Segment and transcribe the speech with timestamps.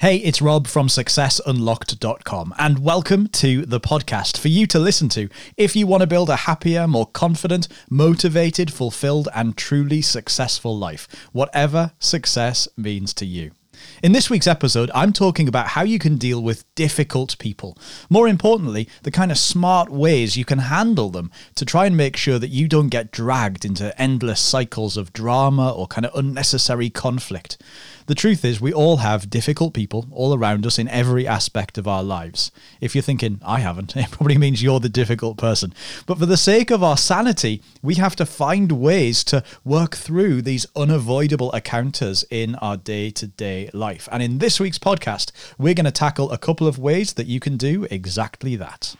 [0.00, 5.28] Hey, it's Rob from successunlocked.com, and welcome to the podcast for you to listen to
[5.56, 11.08] if you want to build a happier, more confident, motivated, fulfilled, and truly successful life,
[11.32, 13.50] whatever success means to you.
[14.02, 17.76] In this week's episode, I'm talking about how you can deal with difficult people.
[18.08, 22.16] More importantly, the kind of smart ways you can handle them to try and make
[22.16, 26.90] sure that you don't get dragged into endless cycles of drama or kind of unnecessary
[26.90, 27.58] conflict.
[28.08, 31.86] The truth is, we all have difficult people all around us in every aspect of
[31.86, 32.50] our lives.
[32.80, 35.74] If you're thinking, I haven't, it probably means you're the difficult person.
[36.06, 40.40] But for the sake of our sanity, we have to find ways to work through
[40.40, 44.08] these unavoidable encounters in our day to day life.
[44.10, 47.40] And in this week's podcast, we're going to tackle a couple of ways that you
[47.40, 48.96] can do exactly that.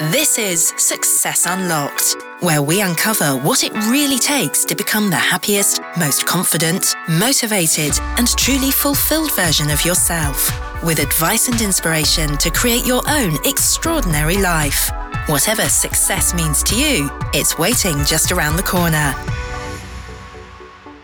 [0.00, 5.82] This is Success Unlocked, where we uncover what it really takes to become the happiest,
[5.98, 10.50] most confident, motivated, and truly fulfilled version of yourself,
[10.82, 14.90] with advice and inspiration to create your own extraordinary life.
[15.26, 19.14] Whatever success means to you, it's waiting just around the corner.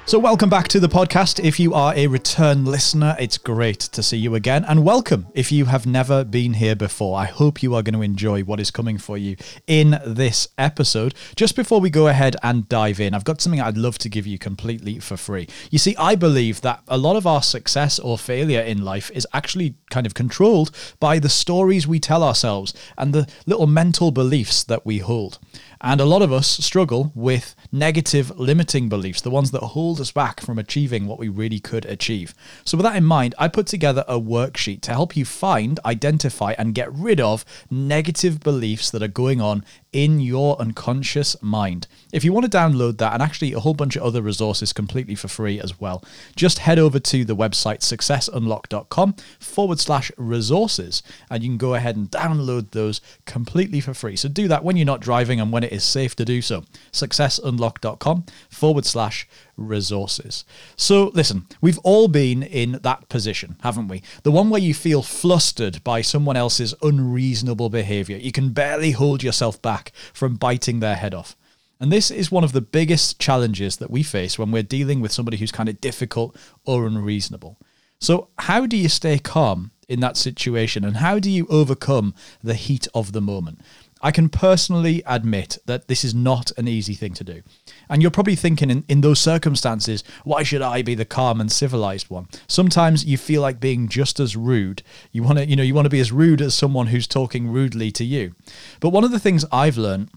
[0.09, 1.39] So, welcome back to the podcast.
[1.45, 4.65] If you are a return listener, it's great to see you again.
[4.65, 7.19] And welcome if you have never been here before.
[7.19, 11.15] I hope you are going to enjoy what is coming for you in this episode.
[11.37, 14.27] Just before we go ahead and dive in, I've got something I'd love to give
[14.27, 15.47] you completely for free.
[15.71, 19.27] You see, I believe that a lot of our success or failure in life is
[19.35, 24.65] actually kind of controlled by the stories we tell ourselves and the little mental beliefs
[24.65, 25.39] that we hold.
[25.81, 30.11] And a lot of us struggle with negative limiting beliefs, the ones that hold us
[30.11, 32.35] back from achieving what we really could achieve.
[32.65, 36.55] So, with that in mind, I put together a worksheet to help you find, identify,
[36.59, 41.87] and get rid of negative beliefs that are going on in your unconscious mind.
[42.13, 45.15] If you want to download that and actually a whole bunch of other resources completely
[45.15, 46.05] for free as well,
[46.37, 51.97] just head over to the website successunlocked.com forward slash resources and you can go ahead
[51.97, 54.17] and download those completely for free.
[54.17, 56.65] So do that when you're not driving and when it is safe to do so.
[56.93, 59.29] Successunlocked.com forward slash
[59.59, 60.45] resources.
[60.77, 64.03] So, listen, we've all been in that position, haven't we?
[64.23, 68.17] The one where you feel flustered by someone else's unreasonable behavior.
[68.17, 71.37] You can barely hold yourself back from biting their head off.
[71.81, 75.13] And this is one of the biggest challenges that we face when we're dealing with
[75.13, 77.59] somebody who's kind of difficult or unreasonable.
[78.01, 82.55] So, how do you stay calm in that situation and how do you overcome the
[82.55, 83.61] heat of the moment?
[84.01, 87.43] I can personally admit that this is not an easy thing to do.
[87.89, 91.51] And you're probably thinking in, in those circumstances, why should I be the calm and
[91.51, 92.29] civilized one?
[92.47, 94.83] Sometimes you feel like being just as rude.
[95.13, 97.49] You want to, you know, you want to be as rude as someone who's talking
[97.49, 98.35] rudely to you.
[98.81, 100.11] But one of the things I've learned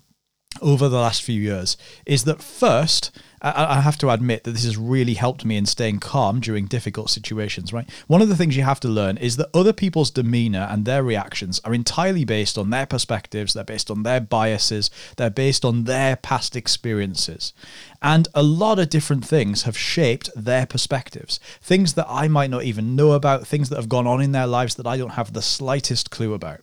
[0.59, 4.65] over the last few years is that first, I, I have to admit that this
[4.65, 7.89] has really helped me in staying calm during difficult situations, right?
[8.07, 11.03] One of the things you have to learn is that other people's demeanor and their
[11.03, 15.85] reactions are entirely based on their perspectives, they're based on their biases, they're based on
[15.85, 17.53] their past experiences.
[18.01, 21.39] And a lot of different things have shaped their perspectives.
[21.61, 24.47] Things that I might not even know about, things that have gone on in their
[24.47, 26.61] lives that I don't have the slightest clue about.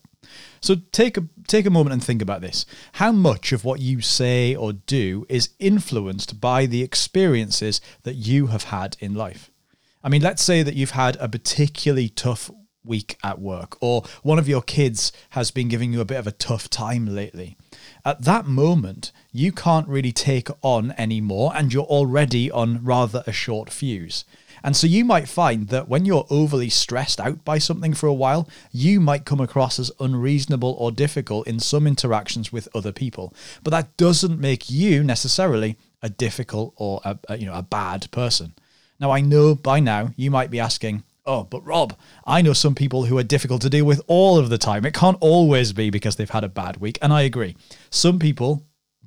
[0.61, 2.67] So take a take a moment and think about this.
[2.93, 8.49] How much of what you say or do is influenced by the experiences that you
[8.49, 9.51] have had in life?
[10.03, 12.51] I mean, let's say that you've had a particularly tough
[12.85, 16.27] week at work, or one of your kids has been giving you a bit of
[16.27, 17.57] a tough time lately.
[18.05, 23.33] At that moment, you can't really take on anymore, and you're already on rather a
[23.33, 24.25] short fuse.
[24.63, 28.15] And so you might find that when you're overly stressed out by something for a
[28.15, 33.35] while, you might come across as unreasonable or difficult in some interactions with other people.
[33.63, 38.11] But that doesn't make you necessarily a difficult or a, a you know a bad
[38.11, 38.55] person.
[39.01, 41.95] Now I know by now you might be asking, Oh, but Rob,
[42.27, 44.87] I know some people who are difficult to deal with all of the time.
[44.87, 46.99] It can't always be because they've had a bad week.
[47.03, 47.55] And I agree.
[47.91, 48.63] Some people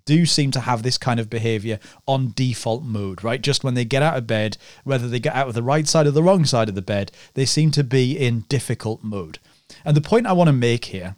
[0.06, 3.42] do seem to have this kind of behavior on default mode, right?
[3.42, 6.08] Just when they get out of bed, whether they get out of the right side
[6.08, 9.40] or the wrong side of the bed, they seem to be in difficult mode.
[9.86, 11.16] And the point I want to make here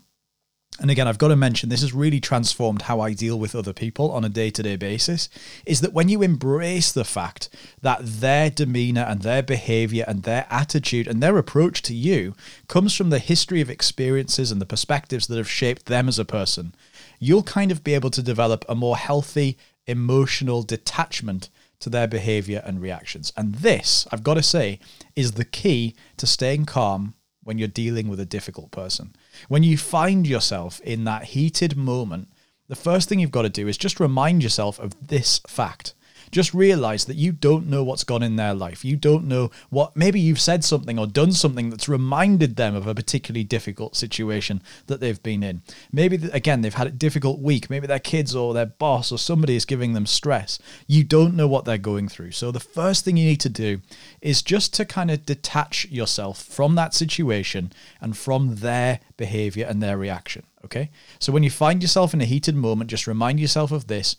[0.80, 3.74] and again, I've got to mention this has really transformed how I deal with other
[3.74, 5.30] people on a day to day basis.
[5.68, 7.50] Is that when you embrace the fact
[7.82, 12.34] that their demeanor and their behavior and their attitude and their approach to you
[12.68, 16.26] comes from the history of experiences and the perspectives that have shaped them as a
[16.26, 16.74] person,
[17.20, 21.50] you'll kind of be able to develop a more healthy emotional detachment
[21.82, 23.32] to their behavior and reactions.
[23.38, 24.80] And this, I've got to say,
[25.16, 29.16] is the key to staying calm when you're dealing with a difficult person.
[29.48, 32.30] When you find yourself in that heated moment,
[32.68, 35.94] the first thing you've got to do is just remind yourself of this fact.
[36.34, 38.84] Just realize that you don't know what's gone in their life.
[38.84, 42.88] You don't know what, maybe you've said something or done something that's reminded them of
[42.88, 45.62] a particularly difficult situation that they've been in.
[45.92, 47.70] Maybe, again, they've had a difficult week.
[47.70, 50.58] Maybe their kids or their boss or somebody is giving them stress.
[50.88, 52.32] You don't know what they're going through.
[52.32, 53.82] So the first thing you need to do
[54.20, 57.72] is just to kind of detach yourself from that situation
[58.02, 60.42] and from their behavior and their reaction.
[60.66, 60.90] Okay.
[61.20, 64.16] So when you find yourself in a heated moment, just remind yourself of this.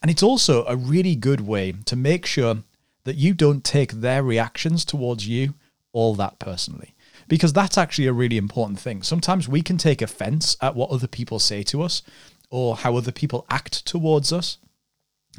[0.00, 2.58] And it's also a really good way to make sure
[3.04, 5.54] that you don't take their reactions towards you
[5.92, 6.94] all that personally.
[7.28, 9.02] Because that's actually a really important thing.
[9.02, 12.02] Sometimes we can take offense at what other people say to us
[12.50, 14.58] or how other people act towards us.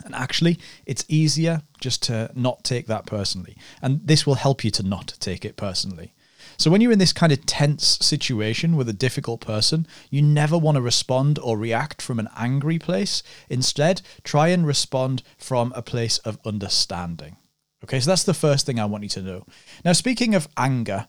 [0.04, 3.56] And actually, it's easier just to not take that personally.
[3.82, 6.14] And this will help you to not take it personally.
[6.58, 10.58] So when you're in this kind of tense situation with a difficult person, you never
[10.58, 13.24] want to respond or react from an angry place.
[13.50, 17.38] Instead, try and respond from a place of understanding.
[17.84, 19.46] Okay, so that's the first thing I want you to know.
[19.84, 21.08] Now, speaking of anger,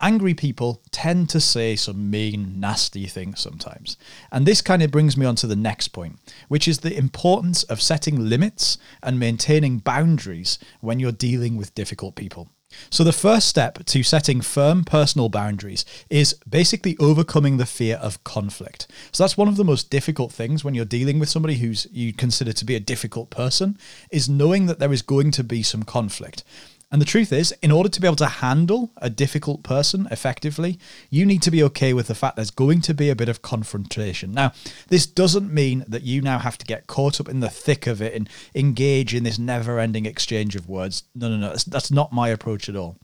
[0.00, 3.96] angry people tend to say some mean, nasty things sometimes.
[4.30, 7.64] And this kind of brings me on to the next point, which is the importance
[7.64, 12.50] of setting limits and maintaining boundaries when you're dealing with difficult people.
[12.90, 18.22] So, the first step to setting firm personal boundaries is basically overcoming the fear of
[18.24, 18.86] conflict.
[19.12, 22.12] So, that's one of the most difficult things when you're dealing with somebody who's you
[22.12, 23.78] consider to be a difficult person,
[24.10, 26.44] is knowing that there is going to be some conflict.
[26.90, 30.78] And the truth is, in order to be able to handle a difficult person effectively,
[31.10, 33.42] you need to be okay with the fact there's going to be a bit of
[33.42, 34.32] confrontation.
[34.32, 34.52] Now,
[34.88, 38.00] this doesn't mean that you now have to get caught up in the thick of
[38.00, 41.02] it and engage in this never ending exchange of words.
[41.14, 41.48] No, no, no.
[41.48, 42.96] That's, that's not my approach at all.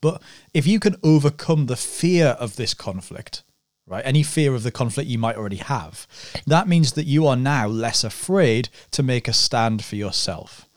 [0.00, 0.20] But
[0.52, 3.44] if you can overcome the fear of this conflict,
[3.86, 4.04] right?
[4.04, 6.06] Any fear of the conflict you might already have.
[6.46, 10.68] That means that you are now less afraid to make a stand for yourself.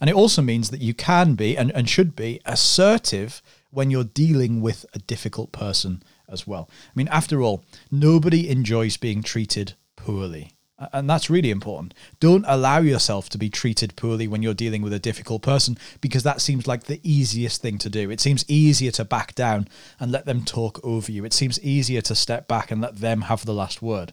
[0.00, 4.04] And it also means that you can be and, and should be assertive when you're
[4.04, 6.68] dealing with a difficult person as well.
[6.70, 10.52] I mean, after all, nobody enjoys being treated poorly.
[10.92, 11.92] And that's really important.
[12.20, 16.22] Don't allow yourself to be treated poorly when you're dealing with a difficult person because
[16.22, 18.10] that seems like the easiest thing to do.
[18.10, 19.66] It seems easier to back down
[19.98, 21.24] and let them talk over you.
[21.24, 24.12] It seems easier to step back and let them have the last word.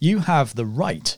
[0.00, 1.16] You have the right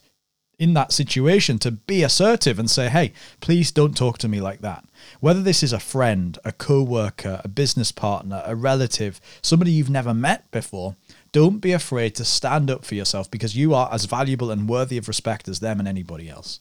[0.63, 4.61] in that situation to be assertive and say, hey, please don't talk to me like
[4.61, 4.85] that.
[5.19, 9.91] Whether this is a friend, a co worker, a business partner, a relative, somebody you've
[9.91, 10.95] never met before,
[11.33, 14.97] don't be afraid to stand up for yourself because you are as valuable and worthy
[14.97, 16.61] of respect as them and anybody else.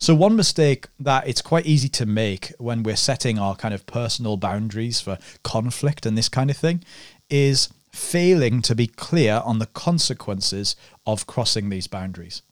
[0.00, 3.86] So, one mistake that it's quite easy to make when we're setting our kind of
[3.86, 6.82] personal boundaries for conflict and this kind of thing
[7.30, 10.74] is failing to be clear on the consequences
[11.06, 12.42] of crossing these boundaries.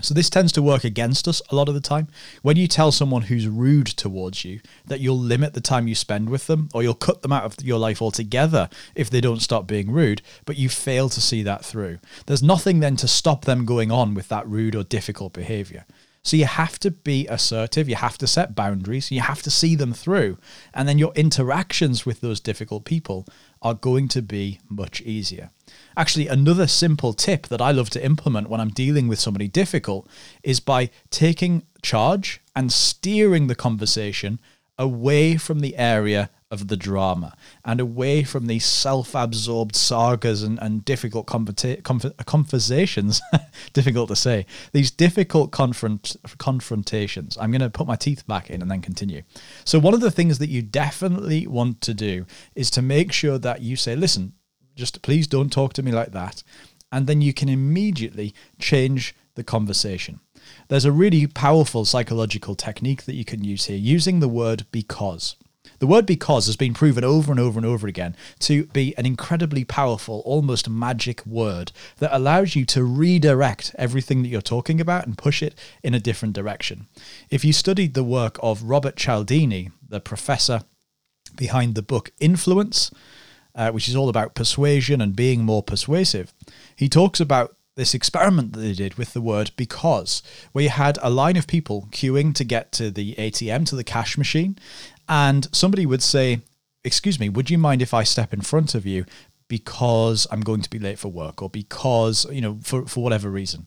[0.00, 2.06] So this tends to work against us a lot of the time.
[2.42, 6.30] When you tell someone who's rude towards you that you'll limit the time you spend
[6.30, 9.66] with them or you'll cut them out of your life altogether if they don't stop
[9.66, 11.98] being rude, but you fail to see that through.
[12.26, 15.84] There's nothing then to stop them going on with that rude or difficult behavior.
[16.22, 19.74] So you have to be assertive, you have to set boundaries, you have to see
[19.74, 20.38] them through,
[20.74, 23.26] and then your interactions with those difficult people
[23.62, 25.50] are going to be much easier.
[25.96, 30.08] Actually, another simple tip that I love to implement when I'm dealing with somebody difficult
[30.42, 34.40] is by taking charge and steering the conversation
[34.78, 40.84] away from the area of the drama and away from these self-absorbed sagas and, and
[40.84, 43.20] difficult conversations
[43.72, 47.36] difficult to say these difficult confront confrontations.
[47.36, 49.22] I'm going to put my teeth back in and then continue.
[49.64, 52.24] So one of the things that you definitely want to do
[52.54, 54.32] is to make sure that you say listen
[54.78, 56.42] just please don't talk to me like that.
[56.90, 60.20] And then you can immediately change the conversation.
[60.68, 65.36] There's a really powerful psychological technique that you can use here using the word because.
[65.80, 69.04] The word because has been proven over and over and over again to be an
[69.04, 75.06] incredibly powerful, almost magic word that allows you to redirect everything that you're talking about
[75.06, 76.86] and push it in a different direction.
[77.30, 80.62] If you studied the work of Robert Cialdini, the professor
[81.36, 82.90] behind the book Influence,
[83.54, 86.32] uh, which is all about persuasion and being more persuasive,
[86.76, 90.98] he talks about this experiment that they did with the word because, where you had
[91.00, 94.58] a line of people queuing to get to the ATM, to the cash machine,
[95.08, 96.40] and somebody would say,
[96.84, 99.04] Excuse me, would you mind if I step in front of you
[99.46, 103.30] because I'm going to be late for work or because, you know, for, for whatever
[103.30, 103.66] reason?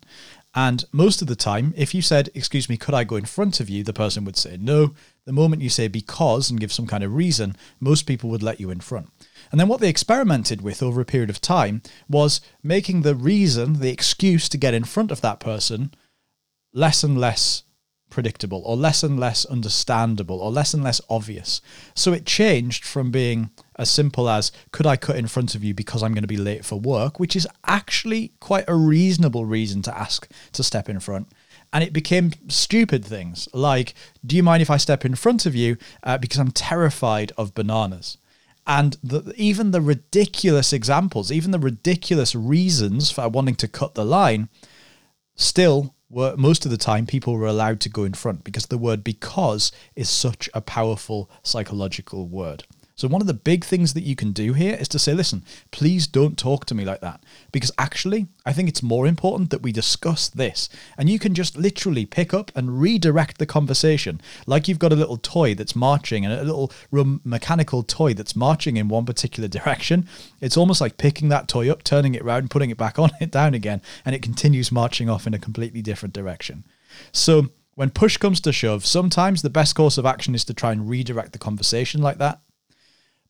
[0.54, 3.60] And most of the time, if you said, Excuse me, could I go in front
[3.60, 3.84] of you?
[3.84, 4.94] the person would say no.
[5.26, 8.60] The moment you say because and give some kind of reason, most people would let
[8.60, 9.10] you in front.
[9.52, 13.80] And then what they experimented with over a period of time was making the reason,
[13.80, 15.94] the excuse to get in front of that person,
[16.74, 17.64] less and less
[18.12, 21.62] predictable or less and less understandable or less and less obvious.
[21.96, 25.74] So it changed from being as simple as could I cut in front of you
[25.74, 29.82] because I'm going to be late for work, which is actually quite a reasonable reason
[29.84, 31.30] to ask to step in front.
[31.74, 33.94] And it became stupid things like,
[34.26, 37.56] do you mind if I step in front of you uh, because I'm terrified of
[37.56, 38.18] bananas?
[38.68, 44.06] And the, even the ridiculous examples, even the ridiculous reasons for wanting to cut the
[44.06, 44.50] line,
[45.36, 48.78] still were most of the time people were allowed to go in front because the
[48.78, 52.66] word because is such a powerful psychological word.
[53.02, 55.44] So, one of the big things that you can do here is to say, listen,
[55.72, 57.24] please don't talk to me like that.
[57.52, 60.70] Because actually, I think it's more important that we discuss this.
[61.00, 64.96] And you can just literally pick up and redirect the conversation like you've got a
[64.96, 66.72] little toy that's marching and a little
[67.24, 70.08] mechanical toy that's marching in one particular direction.
[70.40, 73.32] It's almost like picking that toy up, turning it around, putting it back on it
[73.32, 76.66] down again, and it continues marching off in a completely different direction.
[77.12, 80.72] So, when push comes to shove, sometimes the best course of action is to try
[80.72, 82.42] and redirect the conversation like that.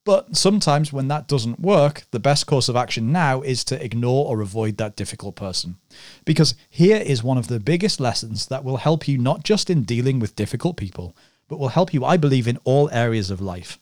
[0.04, 4.26] But sometimes when that doesn't work, the best course of action now is to ignore
[4.26, 5.78] or avoid that difficult person.
[6.26, 9.84] Because here is one of the biggest lessons that will help you not just in
[9.84, 11.16] dealing with difficult people,
[11.48, 13.78] but will help you, I believe, in all areas of life.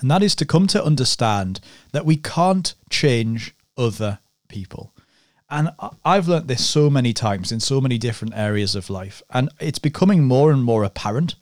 [0.00, 1.60] And that is to come to understand
[1.92, 4.94] that we can't change other people.
[5.50, 5.70] And
[6.04, 9.22] I've learnt this so many times in so many different areas of life.
[9.30, 11.36] And it's becoming more and more apparent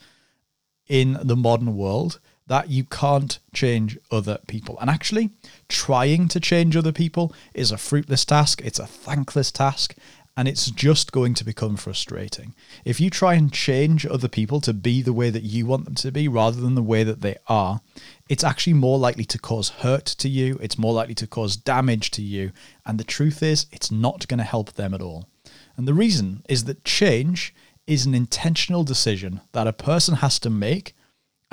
[0.89, 4.79] in the modern world that you can't change other people.
[4.81, 5.31] And actually,
[5.69, 9.95] trying to change other people is a fruitless task, it's a thankless task,
[10.37, 12.55] and it's just going to become frustrating.
[12.85, 15.95] If you try and change other people to be the way that you want them
[15.97, 17.81] to be rather than the way that they are,
[18.29, 22.11] it's actually more likely to cause hurt to you, it's more likely to cause damage
[22.13, 22.51] to you,
[22.85, 25.29] and the truth is, it's not going to help them at all.
[25.77, 27.55] And the reason is that change
[27.87, 30.95] is an intentional decision that a person has to make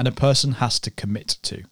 [0.01, 1.63] and a person has to commit to.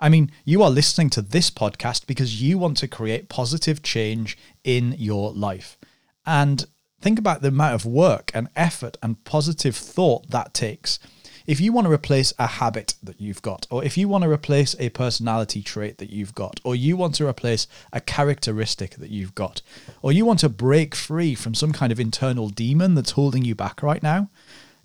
[0.00, 4.36] I mean, you are listening to this podcast because you want to create positive change
[4.64, 5.78] in your life.
[6.26, 6.66] And
[7.00, 10.98] think about the amount of work and effort and positive thought that takes.
[11.46, 14.30] If you want to replace a habit that you've got, or if you want to
[14.30, 19.10] replace a personality trait that you've got, or you want to replace a characteristic that
[19.10, 19.62] you've got,
[20.02, 23.54] or you want to break free from some kind of internal demon that's holding you
[23.54, 24.28] back right now,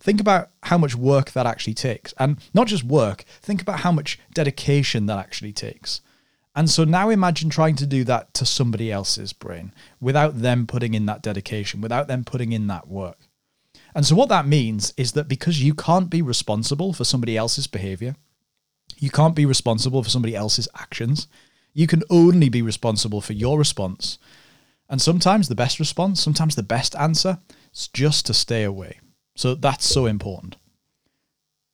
[0.01, 2.13] think about how much work that actually takes.
[2.17, 6.01] And not just work, think about how much dedication that actually takes.
[6.55, 10.93] And so now imagine trying to do that to somebody else's brain without them putting
[10.93, 13.19] in that dedication, without them putting in that work.
[13.95, 17.67] And so what that means is that because you can't be responsible for somebody else's
[17.67, 18.15] behavior,
[18.97, 21.27] you can't be responsible for somebody else's actions,
[21.73, 24.17] you can only be responsible for your response.
[24.89, 27.39] And sometimes the best response, sometimes the best answer,
[27.73, 28.99] is just to stay away.
[29.41, 30.55] So that's so important.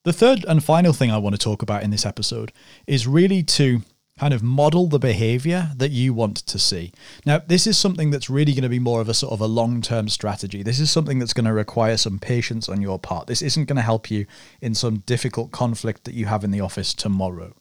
[0.06, 2.54] The third and final thing I want to talk about in this episode
[2.88, 3.82] is really to
[4.18, 6.94] kind of model the behavior that you want to see.
[7.26, 9.48] Now, this is something that's really going to be more of a sort of a
[9.48, 10.64] long term strategy.
[10.64, 13.28] This is something that's going to require some patience on your part.
[13.28, 14.28] This isn't going to help you
[14.62, 17.54] in some difficult conflict that you have in the office tomorrow.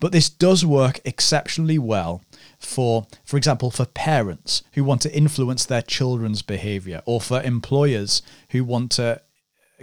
[0.00, 2.22] But this does work exceptionally well
[2.58, 8.22] for, for example, for parents who want to influence their children's behavior, or for employers
[8.50, 9.20] who want to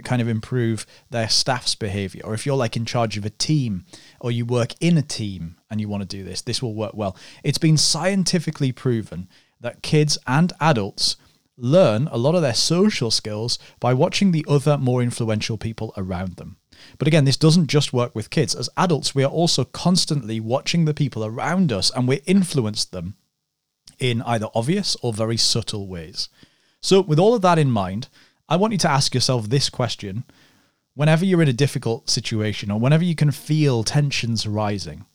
[0.04, 2.22] kind of improve their staff's behavior.
[2.24, 3.84] Or if you're like in charge of a team
[4.20, 6.94] or you work in a team and you want to do this this will work
[6.94, 7.16] well.
[7.44, 9.28] It's been scientifically proven
[9.60, 11.16] that kids and adults
[11.56, 16.36] learn a lot of their social skills by watching the other more influential people around
[16.36, 16.56] them.
[16.98, 18.54] But again this doesn't just work with kids.
[18.54, 23.16] As adults we are also constantly watching the people around us and we influence them
[23.98, 26.28] in either obvious or very subtle ways.
[26.80, 28.08] So with all of that in mind
[28.50, 30.24] I want you to ask yourself this question
[30.94, 35.06] whenever you're in a difficult situation or whenever you can feel tensions rising.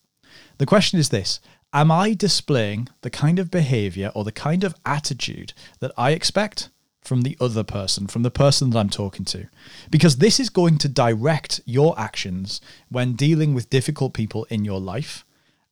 [0.57, 1.41] The question is this
[1.73, 5.51] Am I displaying the kind of behavior or the kind of attitude
[5.81, 6.69] that I expect
[7.01, 9.47] from the other person, from the person that I'm talking to?
[9.91, 14.79] Because this is going to direct your actions when dealing with difficult people in your
[14.79, 15.24] life.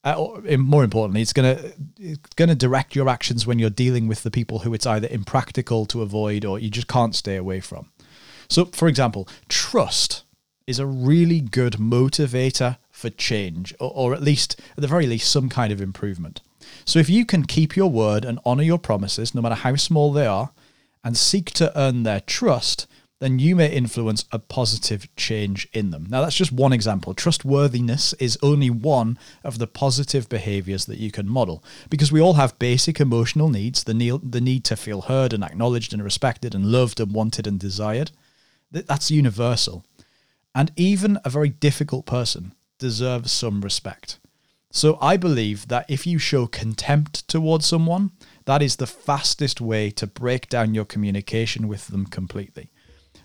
[0.05, 4.07] Uh, or more importantly, it's going to it's to direct your actions when you're dealing
[4.07, 7.61] with the people who it's either impractical to avoid or you just can't stay away
[7.61, 7.89] from.
[8.49, 10.23] So, for example, trust
[10.67, 15.31] is a really good motivator for change, or, or at least, at the very least,
[15.31, 16.41] some kind of improvement.
[16.85, 20.11] So, if you can keep your word and honor your promises, no matter how small
[20.11, 20.51] they are,
[21.03, 22.87] and seek to earn their trust,
[23.23, 26.05] then you may influence a positive change in them.
[26.09, 27.13] Now, that's just one example.
[27.13, 32.33] Trustworthiness is only one of the positive behaviors that you can model because we all
[32.33, 36.65] have basic emotional needs the the need to feel heard and acknowledged and respected and
[36.65, 38.11] loved and wanted and desired.
[38.71, 39.85] That's universal.
[40.53, 44.19] And even a very difficult person deserves some respect.
[44.69, 48.11] So I believe that if you show contempt towards someone,
[48.45, 52.69] that is the fastest way to break down your communication with them completely.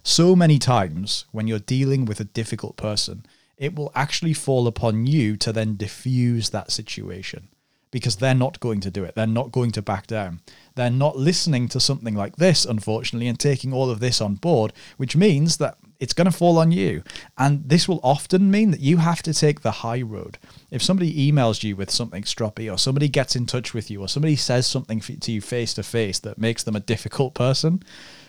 [0.08, 3.26] So many times when you're dealing with a difficult person,
[3.58, 7.48] it will actually fall upon you to then diffuse that situation
[7.90, 9.14] because they're not going to do it.
[9.14, 10.40] They're not going to back down.
[10.76, 14.72] They're not listening to something like this, unfortunately, and taking all of this on board,
[14.96, 17.02] which means that it's going to fall on you.
[17.36, 20.38] And this will often mean that you have to take the high road.
[20.70, 24.08] If somebody emails you with something stroppy, or somebody gets in touch with you, or
[24.08, 27.82] somebody says something to you face to face that makes them a difficult person,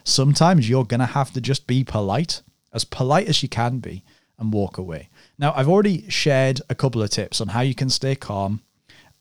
[0.03, 2.41] sometimes you're going to have to just be polite,
[2.73, 4.03] as polite as you can be,
[4.37, 5.09] and walk away.
[5.37, 8.61] Now, I've already shared a couple of tips on how you can stay calm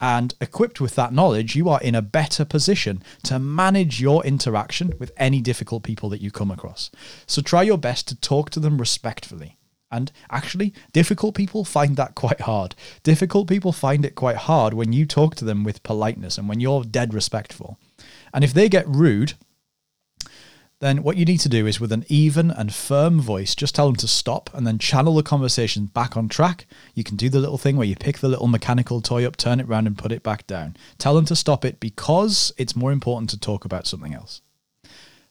[0.00, 4.94] and equipped with that knowledge, you are in a better position to manage your interaction
[4.98, 6.90] with any difficult people that you come across.
[7.26, 9.56] So try your best to talk to them respectfully.
[9.90, 12.74] And actually, difficult people find that quite hard.
[13.02, 16.60] Difficult people find it quite hard when you talk to them with politeness and when
[16.60, 17.78] you're dead respectful.
[18.32, 19.32] And if they get rude,
[20.80, 23.86] then what you need to do is with an even and firm voice, just tell
[23.86, 26.66] them to stop and then channel the conversation back on track.
[26.94, 29.58] You can do the little thing where you pick the little mechanical toy up, turn
[29.58, 30.76] it around, and put it back down.
[30.96, 34.40] Tell them to stop it because it's more important to talk about something else.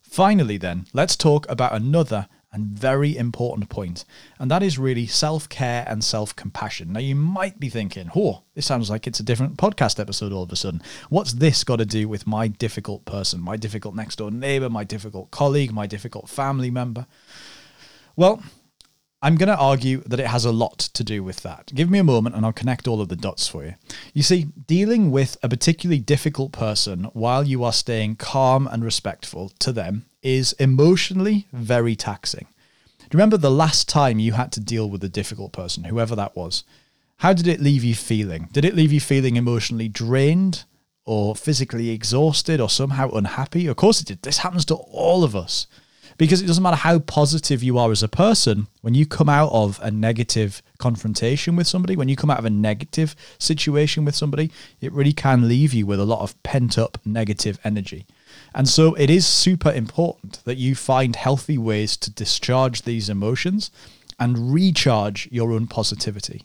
[0.01, 4.05] Finally, then, let's talk about another and very important point,
[4.39, 6.93] and that is really self care and self compassion.
[6.93, 10.43] Now, you might be thinking, oh, this sounds like it's a different podcast episode all
[10.43, 10.81] of a sudden.
[11.09, 14.83] What's this got to do with my difficult person, my difficult next door neighbor, my
[14.83, 17.05] difficult colleague, my difficult family member?
[18.15, 18.41] Well,
[19.21, 21.71] I'm going to argue that it has a lot to do with that.
[21.73, 23.73] Give me a moment and I'll connect all of the dots for you.
[24.13, 29.49] You see, dealing with a particularly difficult person while you are staying calm and respectful
[29.59, 32.47] to them is emotionally very taxing.
[32.99, 36.17] Do you remember the last time you had to deal with a difficult person, whoever
[36.17, 36.65] that was?
[37.19, 38.49] How did it leave you feeling?
[38.51, 40.65] Did it leave you feeling emotionally drained
[41.05, 43.67] or physically exhausted or somehow unhappy?
[43.67, 44.21] Of course it did.
[44.21, 45.65] This happens to all of us.
[46.17, 49.51] Because it doesn't matter how positive you are as a person, when you come out
[49.53, 54.15] of a negative confrontation with somebody, when you come out of a negative situation with
[54.15, 58.05] somebody, it really can leave you with a lot of pent up negative energy.
[58.53, 63.71] And so it is super important that you find healthy ways to discharge these emotions
[64.19, 66.43] and recharge your own positivity.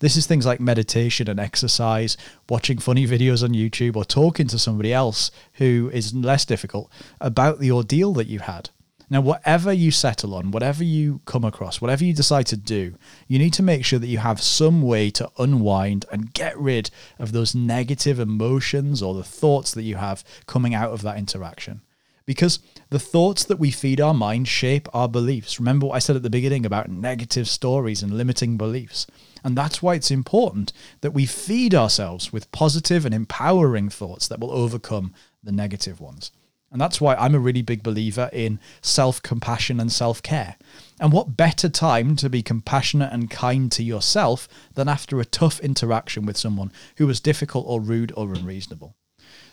[0.00, 2.16] This is things like meditation and exercise,
[2.48, 7.60] watching funny videos on YouTube, or talking to somebody else who is less difficult about
[7.60, 8.70] the ordeal that you had.
[9.12, 12.94] Now, whatever you settle on, whatever you come across, whatever you decide to do,
[13.28, 16.90] you need to make sure that you have some way to unwind and get rid
[17.18, 21.82] of those negative emotions or the thoughts that you have coming out of that interaction.
[22.24, 25.60] Because the thoughts that we feed our mind shape our beliefs.
[25.60, 29.06] Remember what I said at the beginning about negative stories and limiting beliefs.
[29.44, 30.72] And that's why it's important
[31.02, 35.12] that we feed ourselves with positive and empowering thoughts that will overcome
[35.44, 36.30] the negative ones.
[36.72, 40.56] And that's why I'm a really big believer in self compassion and self care.
[40.98, 45.60] And what better time to be compassionate and kind to yourself than after a tough
[45.60, 48.96] interaction with someone who was difficult or rude or unreasonable?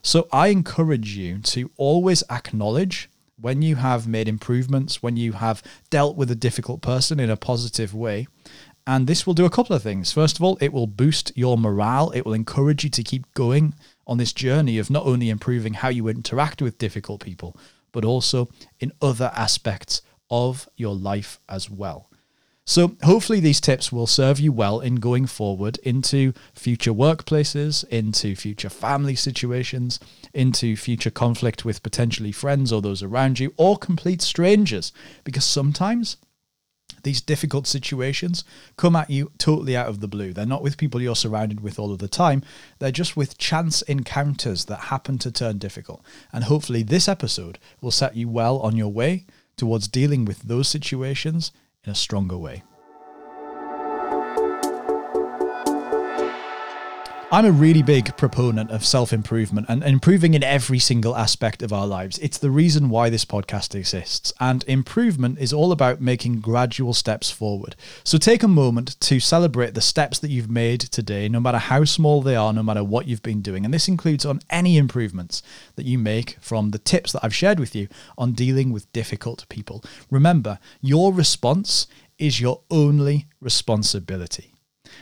[0.01, 5.63] So I encourage you to always acknowledge when you have made improvements, when you have
[5.89, 8.27] dealt with a difficult person in a positive way.
[8.88, 10.12] And this will do a couple of things.
[10.12, 13.75] First of all, it will boost your morale, it will encourage you to keep going
[14.10, 17.56] on this journey of not only improving how you interact with difficult people,
[17.91, 22.10] but also in other aspects of your life as well.
[22.65, 28.36] So, hopefully, these tips will serve you well in going forward into future workplaces, into
[28.36, 30.00] future family situations,
[30.36, 34.91] into future conflict with potentially friends or those around you, or complete strangers.
[35.24, 36.17] Because sometimes
[37.04, 38.43] these difficult situations
[38.78, 40.34] come at you totally out of the blue.
[40.34, 42.43] They're not with people you're surrounded with all of the time.
[42.80, 46.04] They're just with chance encounters that happen to turn difficult.
[46.34, 49.25] And hopefully, this episode will set you well on your way
[49.58, 51.52] towards dealing with those situations
[51.84, 52.63] in a stronger way.
[57.32, 61.72] I'm a really big proponent of self improvement and improving in every single aspect of
[61.72, 62.18] our lives.
[62.18, 64.34] It's the reason why this podcast exists.
[64.39, 67.76] And improvement is all about making gradual steps forward.
[68.04, 71.84] So take a moment to celebrate the steps that you've made today, no matter how
[71.86, 73.63] small they are, no matter what you've been doing.
[73.63, 75.44] And this includes on any improvements
[75.76, 79.46] that you make from the tips that I've shared with you on dealing with difficult
[79.50, 79.84] people.
[80.10, 81.86] Remember, your response
[82.18, 84.56] is your only responsibility.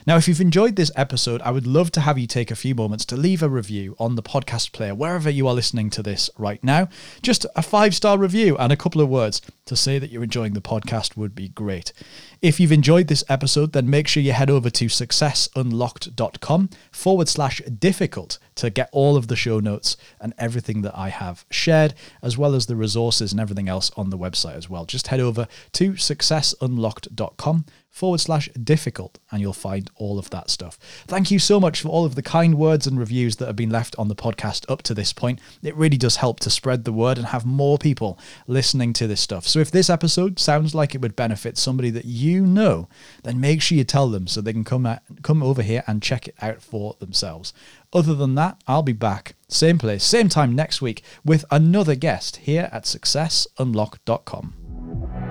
[0.06, 2.76] Now, if you've enjoyed this episode, I would love to have you take a few
[2.76, 6.30] moments to leave a review on the podcast player, wherever you are listening to this
[6.38, 6.90] right now.
[7.22, 10.54] Just a five star review and a couple of words to say that you're enjoying
[10.54, 11.94] the podcast would be great.
[12.42, 17.62] If you've enjoyed this episode, then make sure you head over to successunlocked.com forward slash
[17.62, 22.38] difficult to get all of the show notes and everything that I have shared, as
[22.38, 24.86] well as the resources and everything else on the website as well.
[24.86, 27.66] Just head over to successunlocked.com
[27.98, 30.78] forward slash difficult, and you'll find all of that stuff.
[31.08, 33.72] Thank you so much for all of the kind words and reviews that have been
[33.72, 35.40] left on the podcast up to this point.
[35.64, 39.20] It really does help to spread the word and have more people listening to this
[39.20, 39.48] stuff.
[39.48, 42.88] So if this episode sounds like it would benefit somebody that you know,
[43.24, 46.04] then make sure you tell them so they can come at, come over here and
[46.04, 47.52] check it out for themselves.
[47.92, 52.38] Other than that, I'll be back, same place, same time next week with another guest
[52.38, 55.27] here at successunlocked.com.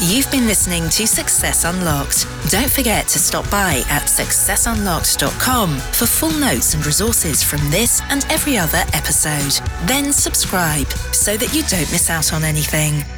[0.00, 2.28] You've been listening to Success Unlocked.
[2.50, 8.24] Don't forget to stop by at successunlocked.com for full notes and resources from this and
[8.30, 9.60] every other episode.
[9.88, 13.17] Then subscribe so that you don't miss out on anything.